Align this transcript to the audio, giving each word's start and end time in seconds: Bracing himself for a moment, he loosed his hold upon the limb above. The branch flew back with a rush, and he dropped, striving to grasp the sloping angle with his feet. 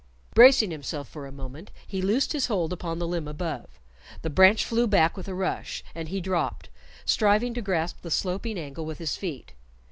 Bracing 0.33 0.71
himself 0.71 1.07
for 1.07 1.27
a 1.27 1.31
moment, 1.31 1.69
he 1.85 2.01
loosed 2.01 2.33
his 2.33 2.47
hold 2.47 2.73
upon 2.73 2.97
the 2.97 3.07
limb 3.07 3.27
above. 3.27 3.79
The 4.23 4.31
branch 4.31 4.65
flew 4.65 4.87
back 4.87 5.15
with 5.15 5.27
a 5.27 5.35
rush, 5.35 5.83
and 5.93 6.09
he 6.09 6.19
dropped, 6.19 6.69
striving 7.05 7.53
to 7.53 7.61
grasp 7.61 8.01
the 8.01 8.09
sloping 8.09 8.57
angle 8.57 8.83
with 8.87 8.97
his 8.97 9.15
feet. 9.15 9.53